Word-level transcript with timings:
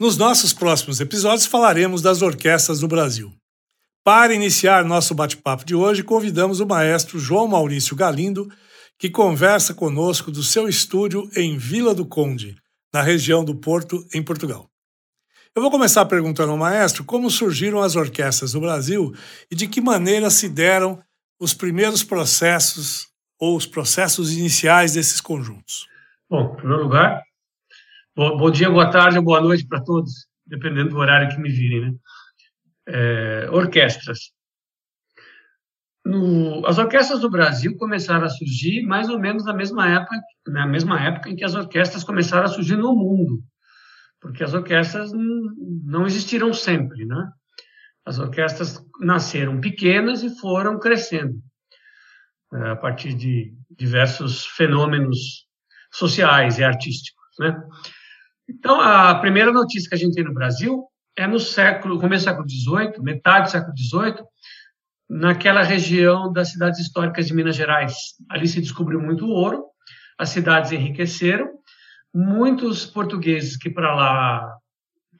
Nos 0.00 0.16
nossos 0.16 0.54
próximos 0.54 0.98
episódios 0.98 1.44
falaremos 1.44 2.00
das 2.00 2.22
orquestras 2.22 2.80
no 2.80 2.88
Brasil. 2.88 3.30
Para 4.02 4.32
iniciar 4.32 4.82
nosso 4.82 5.14
bate-papo 5.14 5.62
de 5.62 5.74
hoje, 5.74 6.02
convidamos 6.02 6.58
o 6.58 6.66
maestro 6.66 7.18
João 7.18 7.46
Maurício 7.46 7.94
Galindo, 7.94 8.50
que 8.98 9.10
conversa 9.10 9.74
conosco 9.74 10.30
do 10.30 10.42
seu 10.42 10.66
estúdio 10.66 11.28
em 11.36 11.58
Vila 11.58 11.94
do 11.94 12.06
Conde, 12.06 12.56
na 12.94 13.02
região 13.02 13.44
do 13.44 13.54
Porto, 13.54 14.02
em 14.14 14.22
Portugal. 14.22 14.70
Eu 15.54 15.60
vou 15.60 15.70
começar 15.70 16.06
perguntando 16.06 16.52
ao 16.52 16.56
maestro 16.56 17.04
como 17.04 17.30
surgiram 17.30 17.82
as 17.82 17.94
orquestras 17.94 18.54
no 18.54 18.60
Brasil 18.62 19.12
e 19.50 19.54
de 19.54 19.68
que 19.68 19.82
maneira 19.82 20.30
se 20.30 20.48
deram 20.48 20.98
os 21.38 21.52
primeiros 21.52 22.02
processos 22.02 23.06
ou 23.38 23.54
os 23.54 23.66
processos 23.66 24.32
iniciais 24.32 24.94
desses 24.94 25.20
conjuntos. 25.20 25.86
Bom, 26.26 26.54
em 26.54 26.56
primeiro 26.56 26.84
lugar, 26.84 27.22
bom, 28.28 28.50
dia, 28.50 28.68
boa 28.68 28.90
tarde 28.90 29.16
ou 29.16 29.24
boa 29.24 29.40
noite 29.40 29.66
para 29.66 29.82
todos, 29.82 30.26
dependendo 30.46 30.90
do 30.90 30.98
horário 30.98 31.34
que 31.34 31.40
me 31.40 31.48
virem. 31.48 31.80
Né? 31.80 31.94
É, 32.86 33.50
orquestras. 33.50 34.32
No, 36.04 36.66
as 36.66 36.76
orquestras 36.76 37.20
do 37.20 37.30
Brasil 37.30 37.76
começaram 37.78 38.26
a 38.26 38.28
surgir 38.28 38.82
mais 38.82 39.08
ou 39.08 39.18
menos 39.18 39.44
na 39.44 39.54
mesma 39.54 39.88
época, 39.88 40.20
na 40.46 40.66
mesma 40.66 41.00
época 41.00 41.30
em 41.30 41.36
que 41.36 41.44
as 41.44 41.54
orquestras 41.54 42.04
começaram 42.04 42.44
a 42.44 42.48
surgir 42.48 42.76
no 42.76 42.94
mundo, 42.94 43.42
porque 44.20 44.44
as 44.44 44.52
orquestras 44.52 45.12
não 45.12 46.04
existiram 46.04 46.52
sempre, 46.52 47.06
né? 47.06 47.30
As 48.04 48.18
orquestras 48.18 48.84
nasceram 49.00 49.60
pequenas 49.60 50.22
e 50.22 50.38
foram 50.38 50.78
crescendo 50.78 51.40
é, 52.52 52.70
a 52.70 52.76
partir 52.76 53.14
de 53.14 53.54
diversos 53.70 54.44
fenômenos 54.44 55.46
sociais 55.90 56.58
e 56.58 56.64
artísticos, 56.64 57.24
né? 57.38 57.62
Então, 58.50 58.80
a 58.80 59.14
primeira 59.14 59.52
notícia 59.52 59.88
que 59.88 59.94
a 59.94 59.98
gente 59.98 60.14
tem 60.14 60.24
no 60.24 60.34
Brasil 60.34 60.84
é 61.16 61.24
no 61.24 61.38
século, 61.38 62.00
começo 62.00 62.24
do 62.24 62.28
século 62.28 62.48
XVIII, 62.48 63.02
metade 63.02 63.46
do 63.46 63.50
século 63.50 63.72
XVIII, 63.76 64.24
naquela 65.08 65.62
região 65.62 66.32
das 66.32 66.50
cidades 66.50 66.80
históricas 66.80 67.26
de 67.26 67.34
Minas 67.34 67.54
Gerais. 67.54 67.94
Ali 68.28 68.48
se 68.48 68.60
descobriu 68.60 69.00
muito 69.00 69.28
ouro, 69.28 69.66
as 70.18 70.30
cidades 70.30 70.72
enriqueceram, 70.72 71.48
muitos 72.12 72.84
portugueses 72.84 73.56
que 73.56 73.70
para 73.70 73.94
lá 73.94 74.56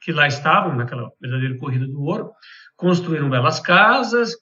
que 0.01 0.11
lá 0.11 0.27
estavam 0.27 0.75
naquela 0.75 1.11
verdadeira 1.21 1.57
corrida 1.59 1.85
do 1.85 2.01
ouro 2.01 2.31
construíram 2.75 3.29
belas 3.29 3.59
casas, 3.59 4.33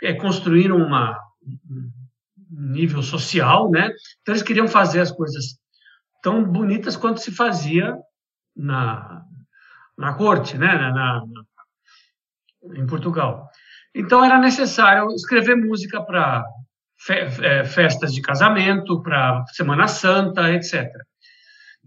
é, 0.00 0.14
construíram 0.14 0.76
uma 0.76 1.18
um 2.50 2.70
nível 2.70 3.02
social, 3.02 3.70
né? 3.70 3.90
Então 4.22 4.32
eles 4.32 4.42
queriam 4.42 4.68
fazer 4.68 5.00
as 5.00 5.10
coisas 5.10 5.58
tão 6.22 6.44
bonitas 6.44 6.96
quanto 6.96 7.20
se 7.20 7.30
fazia 7.30 7.94
na 8.58 9.24
na 9.96 10.14
corte, 10.14 10.56
né? 10.56 10.66
Na, 10.66 10.92
na, 10.92 11.24
em 12.76 12.86
Portugal. 12.86 13.48
Então 13.94 14.24
era 14.24 14.38
necessário 14.38 15.10
escrever 15.12 15.56
música 15.56 16.02
para 16.02 16.44
é, 17.08 17.64
festas 17.64 18.12
de 18.12 18.20
casamento, 18.20 19.02
para 19.02 19.44
Semana 19.48 19.88
Santa, 19.88 20.52
etc. 20.52 20.88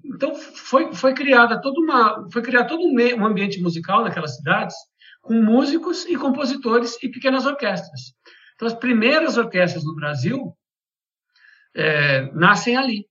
Então 0.03 0.35
foi 0.35 0.93
foi 0.93 1.13
criada 1.13 1.61
toda 1.61 1.79
uma 1.79 2.27
foi 2.31 2.41
criado 2.41 2.69
todo 2.69 2.83
um 2.83 3.25
ambiente 3.25 3.61
musical 3.61 4.03
naquelas 4.03 4.35
cidades 4.35 4.75
com 5.21 5.35
músicos 5.35 6.05
e 6.05 6.17
compositores 6.17 6.97
e 7.03 7.09
pequenas 7.09 7.45
orquestras. 7.45 8.13
Então 8.55 8.67
as 8.67 8.73
primeiras 8.73 9.37
orquestras 9.37 9.83
no 9.83 9.95
Brasil 9.95 10.55
é, 11.75 12.31
nascem 12.33 12.75
ali, 12.75 13.05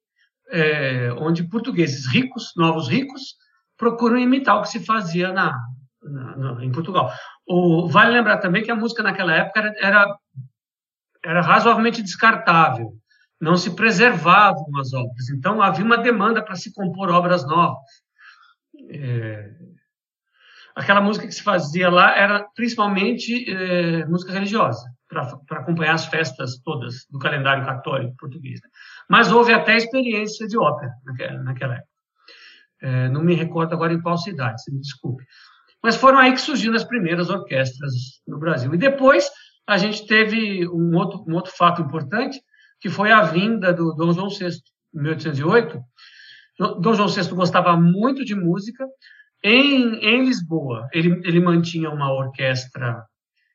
é, 0.51 1.13
onde 1.13 1.49
portugueses 1.49 2.07
ricos, 2.07 2.53
novos 2.57 2.89
ricos, 2.89 3.37
procuram 3.81 4.19
imitar 4.19 4.59
o 4.59 4.63
que 4.63 4.69
se 4.69 4.85
fazia 4.85 5.33
na, 5.33 5.59
na, 6.03 6.37
na 6.37 6.65
em 6.65 6.71
Portugal. 6.71 7.11
O, 7.49 7.89
vale 7.89 8.13
lembrar 8.13 8.37
também 8.39 8.63
que 8.63 8.71
a 8.71 8.77
música 8.77 9.03
naquela 9.03 9.33
época 9.35 9.59
era, 9.59 9.75
era, 9.81 10.17
era 11.25 11.41
razoavelmente 11.41 12.03
descartável, 12.03 12.93
não 13.41 13.57
se 13.57 13.75
preservavam 13.75 14.67
as 14.79 14.93
obras, 14.93 15.31
então 15.31 15.63
havia 15.63 15.85
uma 15.85 15.97
demanda 15.97 16.45
para 16.45 16.55
se 16.55 16.73
compor 16.75 17.11
obras 17.11 17.45
novas. 17.47 17.91
É, 18.91 19.51
aquela 20.77 21.01
música 21.01 21.27
que 21.27 21.33
se 21.33 21.43
fazia 21.43 21.89
lá 21.89 22.15
era 22.15 22.47
principalmente 22.55 23.51
é, 23.51 24.05
música 24.05 24.33
religiosa, 24.33 24.85
para 25.09 25.59
acompanhar 25.59 25.95
as 25.95 26.05
festas 26.05 26.59
todas 26.59 27.07
do 27.11 27.19
calendário 27.19 27.65
católico 27.65 28.15
português. 28.19 28.61
Né? 28.63 28.69
Mas 29.09 29.33
houve 29.33 29.55
até 29.55 29.77
experiência 29.77 30.47
de 30.47 30.59
ópera 30.59 30.93
naquela, 31.05 31.43
naquela 31.43 31.75
época. 31.75 31.90
É, 32.83 33.09
não 33.09 33.23
me 33.23 33.35
recordo 33.35 33.75
agora 33.75 33.93
em 33.93 34.01
qual 34.01 34.17
cidade, 34.17 34.63
se 34.63 34.73
me 34.73 34.81
desculpe. 34.81 35.25
Mas 35.83 35.97
foram 35.97 36.19
aí 36.19 36.33
que 36.33 36.41
surgiram 36.41 36.75
as 36.75 36.85
primeiras 36.85 37.31
orquestras 37.31 37.93
no 38.27 38.39
Brasil. 38.39 38.75
E 38.75 38.79
depois 38.79 39.31
a 39.67 39.79
gente 39.79 40.07
teve 40.07 40.69
um 40.69 40.97
outro, 40.97 41.25
um 41.27 41.35
outro 41.35 41.53
fato 41.57 41.81
importante, 41.81 42.41
que 42.81 42.89
foi 42.89 43.11
a 43.11 43.23
vinda 43.23 43.73
do 43.73 43.95
Dom 43.95 44.13
João 44.13 44.29
VI, 44.29 44.49
em 44.95 45.03
1808. 45.03 45.81
Dom 46.81 46.95
João 46.95 47.09
VI 47.09 47.29
gostava 47.35 47.77
muito 47.77 48.25
de 48.25 48.35
música. 48.35 48.87
Em, 49.43 49.95
em 50.05 50.25
Lisboa, 50.25 50.89
ele, 50.93 51.21
ele 51.25 51.41
mantinha 51.41 51.91
uma 51.91 52.13
orquestra 52.13 53.03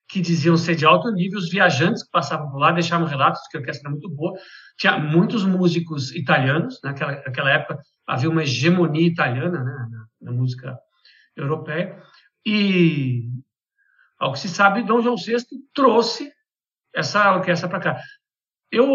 que 0.08 0.22
diziam 0.22 0.56
ser 0.56 0.76
de 0.76 0.86
alto 0.86 1.12
nível, 1.12 1.40
os 1.40 1.50
viajantes 1.50 2.04
que 2.04 2.12
passavam 2.12 2.50
por 2.50 2.60
lá 2.60 2.72
deixavam 2.72 3.08
relatos 3.08 3.42
que 3.50 3.58
a 3.58 3.60
orquestra 3.60 3.90
era 3.90 3.92
muito 3.92 4.10
boa. 4.10 4.34
Tinha 4.78 4.98
muitos 5.00 5.44
músicos 5.44 6.14
italianos, 6.16 6.80
naquela, 6.84 7.14
naquela 7.14 7.52
época 7.52 7.80
havia 8.08 8.30
uma 8.30 8.44
hegemonia 8.44 9.08
italiana 9.08 9.64
né, 9.64 9.88
na, 9.90 10.08
na 10.22 10.32
música 10.32 10.78
europeia. 11.36 12.02
E, 12.46 13.28
ao 14.20 14.34
que 14.34 14.40
se 14.40 14.50
sabe, 14.50 14.84
Dom 14.84 15.02
João 15.02 15.16
VI 15.18 15.38
trouxe 15.74 16.32
essa 16.94 17.34
orquestra 17.36 17.68
para 17.68 17.80
cá. 17.80 18.02
Eu, 18.72 18.88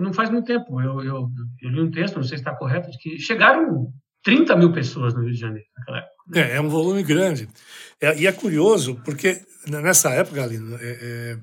não 0.00 0.12
faz 0.12 0.30
muito 0.30 0.46
tempo, 0.46 0.80
eu, 0.80 1.02
eu, 1.04 1.28
eu, 1.62 1.70
li 1.70 1.80
um 1.80 1.90
texto, 1.90 2.16
não 2.16 2.22
sei 2.22 2.38
se 2.38 2.42
está 2.42 2.54
correto, 2.54 2.90
de 2.90 2.98
que 2.98 3.18
chegaram 3.18 3.92
30 4.22 4.56
mil 4.56 4.72
pessoas 4.72 5.14
no 5.14 5.22
Rio 5.22 5.32
de 5.32 5.38
Janeiro 5.38 5.68
naquela 5.76 5.98
época. 5.98 6.14
É, 6.34 6.56
é 6.56 6.60
um 6.60 6.68
volume 6.68 7.02
grande. 7.02 7.48
É, 8.00 8.18
e 8.18 8.26
é 8.26 8.32
curioso, 8.32 9.00
porque 9.04 9.42
nessa 9.68 10.10
época, 10.10 10.36
Galino, 10.36 10.76
é, 10.76 10.80
é, 10.80 11.38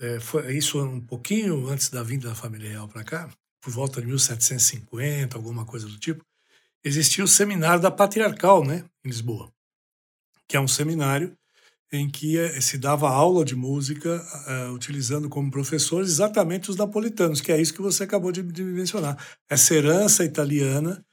é, 0.00 0.20
foi 0.20 0.56
isso 0.56 0.82
um 0.82 1.00
pouquinho 1.00 1.68
antes 1.68 1.90
da 1.90 2.02
vinda 2.02 2.28
da 2.28 2.34
família 2.34 2.70
real 2.70 2.88
para 2.88 3.04
cá, 3.04 3.28
por 3.60 3.70
volta 3.70 4.00
de 4.00 4.06
1750, 4.06 5.36
alguma 5.36 5.64
coisa 5.64 5.86
do 5.86 5.98
tipo, 5.98 6.24
existia 6.86 7.24
o 7.24 7.28
seminário 7.28 7.82
da 7.82 7.90
Patriarcal, 7.90 8.64
né, 8.64 8.84
em 9.04 9.08
Lisboa 9.08 9.50
que 10.48 10.56
é 10.56 10.60
um 10.60 10.68
seminário 10.68 11.36
em 11.92 12.08
que 12.10 12.38
eh, 12.38 12.60
se 12.60 12.78
dava 12.78 13.08
aula 13.08 13.44
de 13.44 13.54
música 13.54 14.20
uh, 14.48 14.72
utilizando 14.72 15.28
como 15.28 15.50
professores 15.50 16.08
exatamente 16.08 16.68
os 16.68 16.76
napolitanos, 16.76 17.40
que 17.40 17.52
é 17.52 17.60
isso 17.60 17.72
que 17.72 17.82
você 17.82 18.02
acabou 18.02 18.32
de, 18.32 18.42
de 18.42 18.62
mencionar. 18.64 19.16
Essa 19.48 19.74
herança 19.74 20.24
italiana 20.24 21.04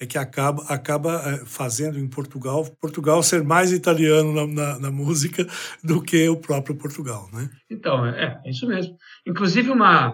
é 0.00 0.04
que 0.04 0.18
acaba, 0.18 0.64
acaba 0.64 1.40
fazendo 1.46 1.98
em 1.98 2.08
Portugal 2.08 2.66
Portugal 2.80 3.22
ser 3.22 3.42
mais 3.42 3.72
italiano 3.72 4.32
na, 4.32 4.46
na, 4.46 4.78
na, 4.78 4.90
música 4.90 5.46
do 5.82 6.02
que 6.02 6.28
o 6.28 6.36
próprio 6.36 6.76
Portugal, 6.76 7.30
né? 7.32 7.48
Então, 7.70 8.04
é, 8.04 8.38
é 8.44 8.50
isso 8.50 8.66
mesmo. 8.66 8.96
Inclusive, 9.26 9.70
uma, 9.70 10.12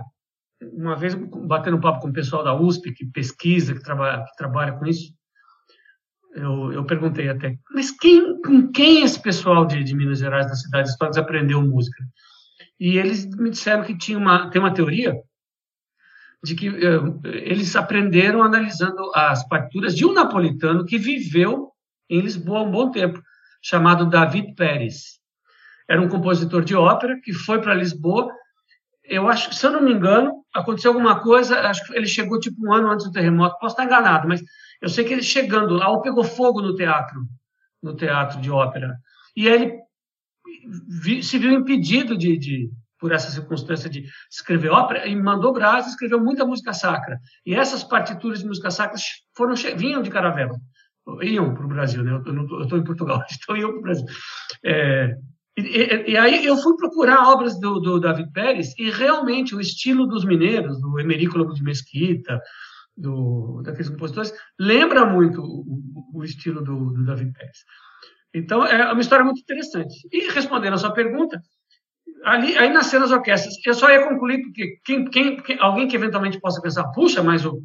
uma 0.73 0.97
vez, 0.97 1.15
batendo 1.15 1.77
um 1.77 1.81
papo 1.81 2.01
com 2.01 2.09
o 2.09 2.13
pessoal 2.13 2.45
da 2.45 2.55
USP, 2.55 2.93
que 2.93 3.07
pesquisa, 3.07 3.75
que 3.75 3.83
trabalha, 3.83 4.25
que 4.25 4.37
trabalha 4.37 4.73
com 4.73 4.87
isso, 4.87 5.13
eu, 6.35 6.73
eu 6.73 6.85
perguntei 6.85 7.29
até, 7.29 7.59
mas 7.75 7.91
quem, 7.91 8.41
com 8.41 8.71
quem 8.73 9.05
esse 9.05 9.21
pessoal 9.21 9.67
de, 9.67 9.85
de 9.85 9.95
Minas 9.95 10.19
Gerais, 10.19 10.47
das 10.47 10.63
cidades 10.63 10.93
históricas, 10.93 11.19
aprendeu 11.19 11.61
música? 11.61 12.03
E 12.81 12.97
eles 12.97 13.27
me 13.37 13.51
disseram 13.51 13.85
que 13.85 13.97
tinha 13.97 14.19
uma, 14.19 14.51
tem 14.51 14.61
uma 14.61 14.73
teoria 14.73 15.15
de 16.43 16.55
que 16.55 16.69
uh, 16.69 17.21
eles 17.25 17.77
aprenderam 17.77 18.43
analisando 18.43 19.13
as 19.15 19.47
partituras 19.47 19.95
de 19.95 20.05
um 20.05 20.13
napolitano 20.13 20.85
que 20.85 20.99
viveu 20.99 21.71
em 22.11 22.21
Lisboa 22.21 22.63
um 22.63 22.71
bom 22.71 22.91
tempo, 22.91 23.23
chamado 23.63 24.09
David 24.09 24.55
Pérez. 24.55 25.21
Era 25.89 26.01
um 26.01 26.09
compositor 26.09 26.65
de 26.65 26.75
ópera 26.75 27.21
que 27.23 27.33
foi 27.33 27.61
para 27.61 27.75
Lisboa. 27.75 28.33
Eu 29.13 29.29
acho, 29.29 29.53
se 29.53 29.67
eu 29.67 29.71
não 29.71 29.83
me 29.83 29.93
engano, 29.93 30.45
aconteceu 30.55 30.91
alguma 30.91 31.21
coisa. 31.21 31.59
Acho 31.61 31.85
que 31.87 31.97
ele 31.97 32.07
chegou 32.07 32.41
tipo 32.41 32.67
um 32.67 32.73
ano 32.73 32.89
antes 32.91 33.07
do 33.07 33.13
terremoto. 33.13 33.59
Posso 33.59 33.75
estar 33.75 33.85
enganado, 33.85 34.27
mas 34.27 34.43
eu 34.81 34.89
sei 34.89 35.05
que 35.05 35.13
ele 35.13 35.23
chegando 35.23 35.75
lá, 35.75 35.89
ou 35.91 36.01
pegou 36.01 36.25
fogo 36.25 36.63
no 36.63 36.75
teatro 36.75 37.21
no 37.83 37.95
teatro 37.97 38.41
de 38.41 38.51
ópera. 38.51 38.97
E 39.37 39.49
ele 39.49 39.81
se 41.23 41.39
viu 41.39 41.53
impedido 41.53 42.17
de, 42.17 42.39
de, 42.39 42.71
por 42.99 43.11
essa 43.13 43.31
circunstância 43.31 43.91
de 43.91 44.05
escrever 44.31 44.71
ópera, 44.71 45.07
e 45.07 45.17
mandou 45.17 45.53
Brás 45.53 45.87
escreveu 45.87 46.21
muita 46.21 46.47
música 46.47 46.73
sacra. 46.73 47.19
E 47.45 47.55
essas 47.55 47.83
partituras 47.83 48.41
de 48.41 48.47
música 48.47 48.71
sacra 48.71 48.97
foram, 49.37 49.55
vinham 49.77 50.03
de 50.03 50.11
Caravela, 50.11 50.57
iam 51.23 51.53
para 51.53 51.65
o 51.65 51.69
Brasil, 51.69 52.05
né? 52.05 52.13
Eu 52.13 52.63
estou 52.63 52.79
em 52.79 52.85
Portugal, 52.85 53.23
então 53.43 53.57
iam 53.57 53.71
para 53.71 53.79
o 53.81 53.83
Brasil. 53.83 54.07
É, 54.65 55.17
e, 55.57 55.61
e, 55.61 56.11
e, 56.13 56.17
aí 56.17 56.45
eu 56.45 56.57
fui 56.57 56.77
procurar 56.77 57.29
obras 57.29 57.59
do, 57.61 57.79
do, 57.79 58.01
David 58.01 58.33
Pérez 58.33 58.73
e 58.79 58.91
realmente 58.91 59.55
o 59.55 59.61
estilo 59.61 60.07
dos 60.07 60.25
mineiros, 60.25 60.81
do 60.81 60.99
Emerico 60.99 61.53
de 61.53 61.63
Mesquita, 61.63 62.41
do, 62.97 63.61
daqueles 63.63 63.91
compositores, 63.91 64.33
lembra 64.59 65.05
muito 65.05 65.43
o, 65.43 65.65
o 66.15 66.25
estilo 66.25 66.63
do, 66.63 66.93
do 66.93 67.05
David 67.05 67.33
Pérez. 67.33 67.59
Então, 68.35 68.65
é 68.65 68.91
uma 68.91 69.01
história 69.01 69.25
muito 69.25 69.41
interessante. 69.41 70.09
E 70.11 70.29
respondendo 70.31 70.75
a 70.75 70.79
sua 70.79 70.93
pergunta, 70.93 71.41
ali, 72.25 72.57
aí 72.57 72.73
nasceram 72.73 73.05
as 73.05 73.11
orquestras. 73.11 73.55
Eu 73.65 73.75
só 73.75 73.91
ia 73.91 74.09
concluir, 74.09 74.43
porque 74.43 74.79
quem, 74.85 75.05
quem, 75.11 75.37
quem, 75.43 75.59
alguém 75.61 75.87
que 75.87 75.97
eventualmente 75.97 76.41
possa 76.41 76.63
pensar, 76.63 76.85
puxa, 76.93 77.23
mas 77.23 77.45
o 77.45 77.63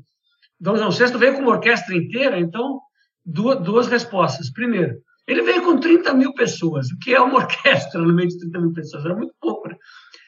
Dom 0.60 0.76
João 0.76 0.92
VI 0.92 1.18
veio 1.18 1.36
com 1.36 1.42
uma 1.42 1.52
orquestra 1.52 1.96
inteira, 1.96 2.38
então, 2.38 2.82
duas, 3.26 3.62
duas 3.62 3.88
respostas. 3.88 4.52
Primeiro, 4.52 4.98
ele 5.28 5.42
veio 5.42 5.64
com 5.64 5.78
30 5.78 6.14
mil 6.14 6.34
pessoas, 6.34 6.90
o 6.90 6.98
que 6.98 7.14
é 7.14 7.20
uma 7.20 7.36
orquestra 7.40 8.02
no 8.02 8.14
meio 8.14 8.30
de 8.30 8.40
30 8.40 8.60
mil 8.60 8.74
pessoas? 8.74 9.06
Era 9.06 9.16
muito 9.16 9.34
pouco, 9.40 9.68
né? 9.68 9.76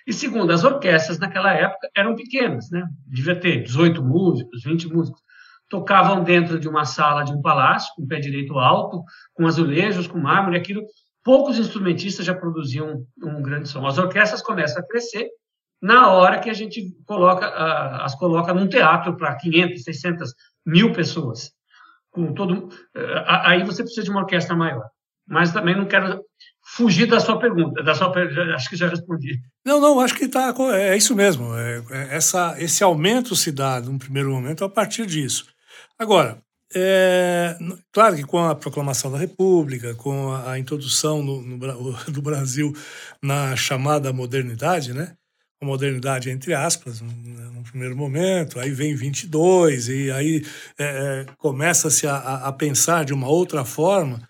E 0.05 0.13
segundo, 0.13 0.51
as 0.51 0.63
orquestras 0.63 1.19
naquela 1.19 1.53
época 1.53 1.89
eram 1.95 2.15
pequenas, 2.15 2.69
né? 2.69 2.85
Devia 3.07 3.39
ter 3.39 3.63
18 3.63 4.03
músicos, 4.03 4.63
20 4.63 4.87
músicos 4.89 5.21
tocavam 5.69 6.23
dentro 6.23 6.59
de 6.59 6.67
uma 6.67 6.83
sala 6.83 7.23
de 7.23 7.31
um 7.31 7.41
palácio, 7.41 7.93
com 7.95 8.07
pé 8.07 8.19
direito 8.19 8.57
alto, 8.57 9.03
com 9.33 9.45
azulejos, 9.45 10.07
com 10.07 10.17
mármore, 10.17 10.57
aquilo. 10.57 10.83
Poucos 11.23 11.59
instrumentistas 11.59 12.25
já 12.25 12.33
produziam 12.33 13.05
um 13.21 13.41
grande 13.41 13.69
som. 13.69 13.85
As 13.85 13.97
orquestras 13.97 14.41
começam 14.41 14.81
a 14.81 14.87
crescer 14.87 15.29
na 15.81 16.11
hora 16.11 16.39
que 16.39 16.49
a 16.49 16.53
gente 16.53 16.81
coloca, 17.05 17.47
as 18.03 18.15
coloca 18.15 18.53
num 18.53 18.67
teatro 18.67 19.15
para 19.15 19.35
500, 19.35 19.83
600 19.83 20.33
mil 20.65 20.91
pessoas. 20.91 21.51
Com 22.11 22.33
todo, 22.33 22.69
aí 23.27 23.63
você 23.63 23.83
precisa 23.83 24.03
de 24.03 24.09
uma 24.09 24.21
orquestra 24.21 24.55
maior. 24.55 24.89
Mas 25.27 25.53
também 25.53 25.75
não 25.75 25.85
quero 25.85 26.23
fugir 26.75 27.05
da 27.07 27.19
sua 27.19 27.39
pergunta, 27.39 27.83
da 27.83 27.93
sua, 27.93 28.11
acho 28.55 28.69
que 28.69 28.75
já 28.75 28.87
respondi. 28.87 29.39
Não, 29.65 29.79
não, 29.79 29.99
acho 29.99 30.15
que 30.15 30.27
tá, 30.27 30.53
é 30.73 30.97
isso 30.97 31.15
mesmo. 31.15 31.55
É, 31.55 31.83
é, 31.91 32.15
essa, 32.15 32.55
esse 32.59 32.83
aumento 32.83 33.35
se 33.35 33.51
dá, 33.51 33.79
num 33.79 33.97
primeiro 33.97 34.31
momento, 34.31 34.63
a 34.63 34.69
partir 34.69 35.05
disso. 35.05 35.45
Agora, 35.99 36.41
é, 36.75 37.57
claro 37.91 38.15
que 38.15 38.23
com 38.23 38.39
a 38.39 38.55
proclamação 38.55 39.11
da 39.11 39.17
República, 39.17 39.95
com 39.95 40.31
a, 40.31 40.51
a 40.51 40.59
introdução 40.59 41.23
no, 41.23 41.41
no, 41.41 41.93
do 42.11 42.21
Brasil 42.21 42.71
na 43.21 43.55
chamada 43.55 44.13
modernidade, 44.13 44.93
né? 44.93 45.15
A 45.61 45.65
modernidade 45.65 46.29
entre 46.29 46.53
aspas, 46.53 47.01
no, 47.01 47.63
primeiro 47.69 47.95
momento, 47.95 48.59
aí 48.59 48.71
vem 48.71 48.95
22, 48.95 49.89
e 49.89 50.11
aí 50.11 50.45
é, 50.77 50.83
é, 50.83 51.25
começa-se 51.37 52.07
a, 52.07 52.17
a, 52.17 52.53
pensar 52.53 53.05
de 53.05 53.13
uma 53.13 53.27
outra 53.27 53.63
forma. 53.63 54.27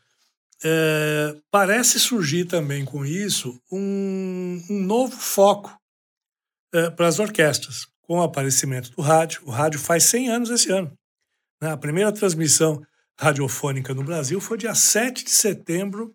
É, 0.63 1.35
parece 1.49 1.99
surgir 1.99 2.45
também 2.45 2.83
com 2.83 3.05
isso 3.05 3.59
um, 3.71 4.61
um 4.69 4.79
novo 4.81 5.15
foco 5.15 5.73
é, 6.73 6.89
para 6.89 7.07
as 7.07 7.19
orquestras, 7.19 7.87
com 8.01 8.17
o 8.17 8.21
aparecimento 8.21 8.91
do 8.91 9.01
rádio. 9.01 9.41
O 9.45 9.51
rádio 9.51 9.79
faz 9.79 10.03
100 10.05 10.29
anos 10.29 10.49
esse 10.49 10.69
ano. 10.71 10.91
Né? 11.61 11.71
A 11.71 11.77
primeira 11.77 12.11
transmissão 12.11 12.81
radiofônica 13.17 13.93
no 13.93 14.03
Brasil 14.03 14.39
foi 14.41 14.57
dia 14.57 14.75
7 14.75 15.23
de 15.23 15.31
setembro 15.31 16.13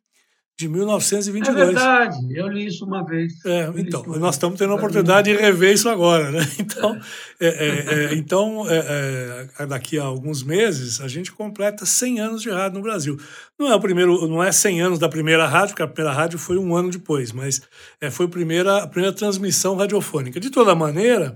de 0.56 0.68
1922. 0.68 1.56
É 1.56 1.64
verdade, 1.66 2.16
eu 2.30 2.46
li 2.46 2.66
isso 2.66 2.84
uma 2.84 3.04
vez. 3.04 3.44
É, 3.44 3.72
então, 3.76 4.04
nós 4.04 4.36
estamos 4.36 4.56
tendo 4.56 4.72
a 4.72 4.76
oportunidade 4.76 5.32
de 5.32 5.36
rever 5.36 5.74
isso 5.74 5.88
agora, 5.88 6.30
né? 6.30 6.40
Então, 6.58 7.00
é, 7.40 7.46
é, 7.46 7.94
é, 7.94 8.14
então 8.14 8.64
é, 8.68 9.48
é, 9.58 9.66
daqui 9.66 9.98
a 9.98 10.04
alguns 10.04 10.42
meses, 10.42 11.00
a 11.00 11.08
gente 11.08 11.32
completa 11.32 11.84
100 11.84 12.20
anos 12.20 12.42
de 12.42 12.50
rádio 12.50 12.78
no 12.78 12.82
Brasil. 12.82 13.18
Não 13.58 13.70
é 13.70 13.74
o 13.74 13.80
primeiro, 13.80 14.28
não 14.28 14.42
é 14.42 14.52
100 14.52 14.82
anos 14.82 14.98
da 14.98 15.08
primeira 15.08 15.46
rádio, 15.46 15.70
porque 15.70 15.82
a 15.82 15.88
primeira 15.88 16.16
rádio 16.16 16.38
foi 16.38 16.56
um 16.56 16.74
ano 16.76 16.90
depois, 16.90 17.32
mas 17.32 17.60
é, 18.00 18.10
foi 18.10 18.26
a 18.26 18.28
primeira, 18.28 18.82
a 18.84 18.86
primeira 18.86 19.14
transmissão 19.14 19.76
radiofônica. 19.76 20.38
De 20.38 20.50
toda 20.50 20.74
maneira, 20.74 21.34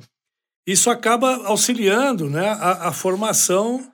isso 0.66 0.90
acaba 0.90 1.46
auxiliando 1.46 2.30
né, 2.30 2.48
a, 2.50 2.88
a 2.88 2.92
formação 2.92 3.90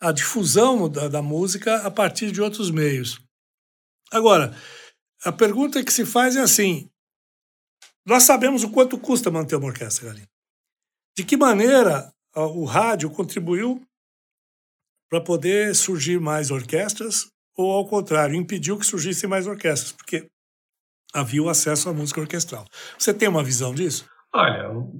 a 0.00 0.12
difusão 0.12 0.88
da, 0.88 1.08
da 1.08 1.22
música 1.22 1.76
a 1.76 1.90
partir 1.90 2.30
de 2.30 2.42
outros 2.42 2.70
meios. 2.70 3.23
Agora, 4.14 4.54
a 5.24 5.32
pergunta 5.32 5.82
que 5.82 5.92
se 5.92 6.06
faz 6.06 6.36
é 6.36 6.40
assim: 6.40 6.88
nós 8.06 8.22
sabemos 8.22 8.62
o 8.62 8.70
quanto 8.70 8.96
custa 8.96 9.28
manter 9.28 9.56
uma 9.56 9.66
orquestra, 9.66 10.06
Galinha. 10.06 10.28
De 11.16 11.24
que 11.24 11.36
maneira 11.36 12.12
o 12.34 12.64
rádio 12.64 13.10
contribuiu 13.10 13.82
para 15.10 15.20
poder 15.20 15.74
surgir 15.74 16.20
mais 16.20 16.52
orquestras, 16.52 17.26
ou 17.56 17.72
ao 17.72 17.86
contrário, 17.86 18.36
impediu 18.36 18.78
que 18.78 18.86
surgissem 18.86 19.28
mais 19.28 19.46
orquestras, 19.46 19.92
porque 19.92 20.26
havia 21.12 21.42
o 21.42 21.48
acesso 21.48 21.88
à 21.88 21.92
música 21.92 22.20
orquestral. 22.20 22.64
Você 22.98 23.12
tem 23.12 23.28
uma 23.28 23.42
visão 23.42 23.74
disso? 23.74 24.08
Olha, 24.32 24.62
eu 24.62 24.92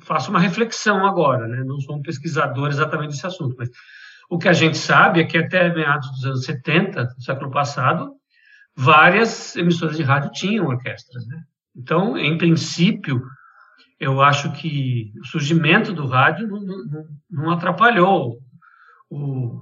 faço 0.00 0.30
uma 0.30 0.40
reflexão 0.40 1.06
agora, 1.06 1.46
né? 1.46 1.62
não 1.64 1.80
sou 1.80 1.96
um 1.96 2.02
pesquisador 2.02 2.68
exatamente 2.68 3.10
desse 3.10 3.26
assunto, 3.26 3.54
mas 3.56 3.68
o 4.28 4.38
que 4.38 4.48
a 4.48 4.52
gente 4.52 4.78
sabe 4.78 5.20
é 5.20 5.24
que 5.24 5.38
até 5.38 5.72
meados 5.72 6.10
dos 6.10 6.24
anos 6.24 6.44
70, 6.44 7.04
do 7.04 7.22
século 7.22 7.50
passado, 7.50 8.19
várias 8.80 9.54
emissoras 9.56 9.96
de 9.96 10.02
rádio 10.02 10.32
tinham 10.32 10.66
orquestras. 10.66 11.26
Né? 11.26 11.42
Então, 11.76 12.16
em 12.16 12.38
princípio, 12.38 13.22
eu 13.98 14.22
acho 14.22 14.50
que 14.52 15.12
o 15.20 15.26
surgimento 15.26 15.92
do 15.92 16.06
rádio 16.06 16.48
não, 16.48 16.60
não, 16.60 17.04
não 17.30 17.50
atrapalhou 17.50 18.38
o, 19.10 19.60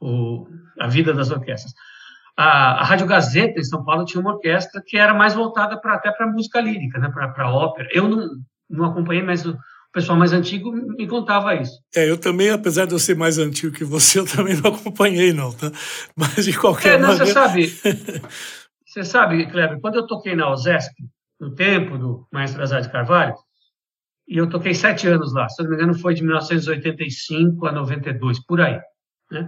o, 0.00 0.48
a 0.80 0.88
vida 0.88 1.12
das 1.12 1.30
orquestras. 1.30 1.74
A, 2.34 2.80
a, 2.80 2.84
Rádio 2.84 3.06
Gazeta, 3.06 3.60
em 3.60 3.64
São 3.64 3.84
Paulo, 3.84 4.06
tinha 4.06 4.22
uma 4.22 4.32
orquestra 4.32 4.82
que 4.84 4.96
era 4.96 5.12
mais 5.12 5.34
voltada 5.34 5.78
pra, 5.78 5.94
até 5.94 6.10
para 6.10 6.26
música 6.26 6.58
lírica, 6.58 6.98
né, 6.98 7.10
para 7.10 7.52
ópera. 7.52 7.86
Eu 7.92 8.08
não, 8.08 8.30
não 8.70 8.86
acompanhei, 8.86 9.22
mas 9.22 9.44
o 9.92 10.00
pessoal 10.00 10.18
mais 10.18 10.32
antigo 10.32 10.72
me 10.72 11.06
contava 11.06 11.54
isso. 11.54 11.78
É, 11.94 12.08
eu 12.08 12.16
também, 12.16 12.48
apesar 12.48 12.86
de 12.86 12.92
eu 12.92 12.98
ser 12.98 13.14
mais 13.14 13.36
antigo 13.36 13.76
que 13.76 13.84
você, 13.84 14.18
eu 14.20 14.26
também 14.26 14.56
não 14.56 14.72
acompanhei, 14.74 15.34
não, 15.34 15.52
tá? 15.52 15.70
Mas 16.16 16.46
de 16.46 16.58
qualquer 16.58 16.94
é, 16.94 16.98
não, 16.98 17.08
maneira. 17.08 17.26
Você 17.26 17.32
sabe, 17.32 17.66
você 18.86 19.04
sabe, 19.04 19.46
Kleber, 19.50 19.78
quando 19.80 19.96
eu 19.96 20.06
toquei 20.06 20.34
na 20.34 20.50
OSESP, 20.50 20.94
no 21.38 21.54
tempo 21.54 21.98
do 21.98 22.26
Maestro 22.32 22.62
Azar 22.62 22.80
de 22.80 22.90
Carvalho, 22.90 23.34
e 24.26 24.38
eu 24.38 24.48
toquei 24.48 24.72
sete 24.72 25.06
anos 25.06 25.34
lá, 25.34 25.46
se 25.50 25.62
não 25.62 25.68
me 25.68 25.76
engano, 25.76 25.94
foi 25.98 26.14
de 26.14 26.22
1985 26.22 27.66
a 27.66 27.72
92, 27.72 28.42
por 28.46 28.62
aí. 28.62 28.80
Né? 29.30 29.46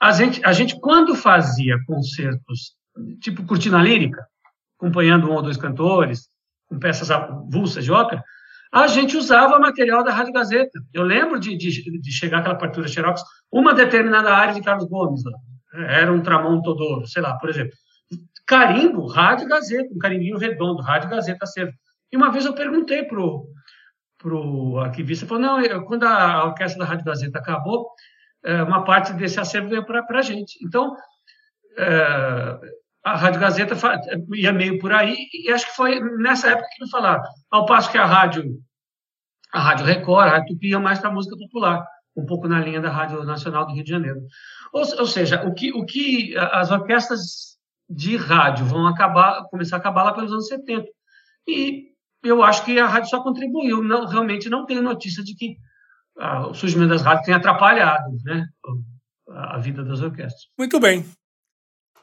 A, 0.00 0.12
gente, 0.12 0.40
a 0.44 0.52
gente, 0.52 0.78
quando 0.78 1.16
fazia 1.16 1.76
concertos 1.86 2.76
tipo 3.20 3.44
cortina 3.44 3.82
lírica, 3.82 4.24
acompanhando 4.78 5.28
um 5.28 5.32
ou 5.32 5.42
dois 5.42 5.56
cantores, 5.56 6.28
com 6.68 6.78
peças 6.78 7.10
avulsas 7.10 7.84
de 7.84 7.90
ópera, 7.90 8.22
a 8.72 8.86
gente 8.86 9.16
usava 9.16 9.58
material 9.58 10.02
da 10.02 10.12
Rádio 10.12 10.32
Gazeta. 10.32 10.78
Eu 10.92 11.02
lembro 11.02 11.38
de, 11.38 11.56
de, 11.56 12.00
de 12.00 12.12
chegar 12.12 12.38
aquela 12.38 12.56
partitura 12.56 12.88
Xerox, 12.88 13.22
uma 13.50 13.74
determinada 13.74 14.34
área 14.34 14.54
de 14.54 14.62
Carlos 14.62 14.88
Gomes. 14.88 15.22
Era 15.74 16.12
um 16.12 16.22
Tramon 16.22 16.60
Todoro, 16.62 17.06
sei 17.06 17.22
lá, 17.22 17.38
por 17.38 17.48
exemplo. 17.48 17.72
Carimbo, 18.46 19.06
Rádio 19.06 19.48
Gazeta, 19.48 19.92
um 19.92 19.98
carimbinho 19.98 20.38
redondo, 20.38 20.82
Rádio 20.82 21.10
Gazeta 21.10 21.44
Acervo. 21.44 21.72
E 22.12 22.16
uma 22.16 22.30
vez 22.30 22.44
eu 22.44 22.54
perguntei 22.54 23.02
pro 23.04 23.48
pro 24.18 24.78
arquivista, 24.78 25.26
falou, 25.26 25.42
não, 25.42 25.60
eu, 25.60 25.84
quando 25.84 26.04
a 26.04 26.46
orquestra 26.46 26.80
da 26.80 26.88
Rádio 26.88 27.04
Gazeta 27.04 27.38
acabou, 27.38 27.86
é, 28.44 28.62
uma 28.62 28.82
parte 28.82 29.12
desse 29.12 29.38
acervo 29.38 29.68
veio 29.68 29.84
para 29.84 30.04
a 30.08 30.22
gente. 30.22 30.58
Então, 30.64 30.96
é, 31.76 32.58
a 33.06 33.14
Rádio 33.14 33.40
Gazeta 33.40 33.76
ia 34.34 34.52
meio 34.52 34.80
por 34.80 34.92
aí, 34.92 35.16
e 35.32 35.48
acho 35.52 35.66
que 35.66 35.76
foi 35.76 36.00
nessa 36.18 36.50
época 36.50 36.66
que 36.74 36.84
me 36.84 36.90
falaram. 36.90 37.22
Ao 37.48 37.64
passo 37.64 37.88
que 37.88 37.96
a 37.96 38.04
Rádio, 38.04 38.58
a 39.52 39.60
Rádio 39.60 39.86
Record, 39.86 40.26
a 40.26 40.30
Rádio 40.32 40.54
Tupi 40.54 40.70
ia 40.70 40.80
mais 40.80 40.98
para 40.98 41.12
música 41.12 41.36
popular, 41.36 41.86
um 42.16 42.26
pouco 42.26 42.48
na 42.48 42.58
linha 42.58 42.80
da 42.80 42.90
Rádio 42.90 43.22
Nacional 43.22 43.64
do 43.64 43.74
Rio 43.74 43.84
de 43.84 43.90
Janeiro. 43.90 44.18
Ou, 44.72 44.80
ou 44.98 45.06
seja, 45.06 45.46
o 45.46 45.54
que, 45.54 45.72
o 45.72 45.86
que 45.86 46.36
as 46.36 46.72
orquestras 46.72 47.56
de 47.88 48.16
rádio 48.16 48.66
vão 48.66 48.88
acabar, 48.88 49.44
começar 49.50 49.76
a 49.76 49.78
acabar 49.78 50.02
lá 50.02 50.12
pelos 50.12 50.32
anos 50.32 50.48
70. 50.48 50.88
E 51.46 51.92
eu 52.24 52.42
acho 52.42 52.64
que 52.64 52.76
a 52.76 52.88
rádio 52.88 53.08
só 53.08 53.22
contribuiu. 53.22 53.84
Não, 53.84 54.04
realmente 54.06 54.48
não 54.48 54.66
tenho 54.66 54.82
notícia 54.82 55.22
de 55.22 55.32
que 55.36 55.56
ah, 56.18 56.48
o 56.48 56.54
surgimento 56.54 56.88
das 56.88 57.02
rádios 57.02 57.24
tenha 57.24 57.36
atrapalhado 57.36 58.18
né, 58.24 58.48
a 59.28 59.58
vida 59.58 59.84
das 59.84 60.00
orquestras. 60.00 60.48
Muito 60.58 60.80
bem. 60.80 61.04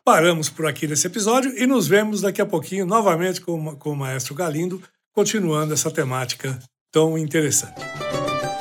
Paramos 0.05 0.50
por 0.50 0.65
aqui 0.65 0.86
nesse 0.86 1.07
episódio 1.07 1.53
e 1.57 1.65
nos 1.65 1.88
vemos 1.88 2.19
daqui 2.19 2.41
a 2.41 2.45
pouquinho 2.45 2.86
novamente 2.86 3.39
com, 3.39 3.74
com 3.77 3.91
o 3.91 3.95
Maestro 3.95 4.36
Galindo, 4.36 4.81
continuando 5.13 5.74
essa 5.74 5.89
temática 5.89 6.60
tão 6.91 7.17
interessante. 7.17 7.81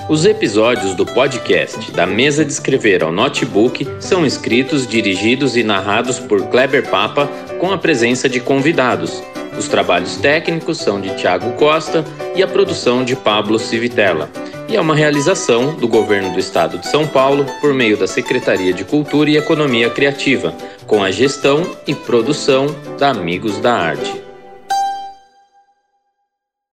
Os 0.09 0.25
episódios 0.25 0.95
do 0.95 1.05
podcast 1.05 1.91
Da 1.91 2.07
Mesa 2.07 2.45
de 2.45 2.53
Escrever 2.53 3.03
ao 3.03 3.11
Notebook 3.11 3.85
são 3.99 4.25
escritos, 4.25 4.87
dirigidos 4.87 5.57
e 5.57 5.65
narrados 5.65 6.21
por 6.21 6.47
Kleber 6.49 6.89
Papa 6.89 7.27
com 7.59 7.73
a 7.73 7.79
presença 7.79 8.29
de 8.29 8.39
convidados. 8.39 9.21
Os 9.59 9.67
trabalhos 9.67 10.17
técnicos 10.19 10.79
são 10.79 11.01
de 11.01 11.17
Tiago 11.17 11.55
Costa 11.55 12.05
e 12.37 12.43
a 12.43 12.47
produção 12.47 13.05
de 13.05 13.17
Pablo 13.17 13.59
Civitella. 13.59 14.31
E 14.73 14.77
é 14.77 14.81
uma 14.81 14.95
realização 14.95 15.75
do 15.75 15.87
Governo 15.87 16.33
do 16.33 16.39
Estado 16.39 16.79
de 16.79 16.89
São 16.89 17.07
Paulo 17.07 17.45
por 17.61 17.75
meio 17.75 17.95
da 17.95 18.07
Secretaria 18.07 18.73
de 18.73 18.87
Cultura 18.87 19.29
e 19.29 19.37
Economia 19.37 19.91
Criativa, 19.91 20.55
com 20.87 21.05
a 21.05 21.11
gestão 21.11 21.77
e 21.87 21.95
produção 21.95 22.75
da 22.99 23.11
Amigos 23.11 23.59
da 23.59 23.75
Arte. 23.75 24.32